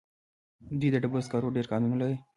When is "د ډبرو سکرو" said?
0.91-1.53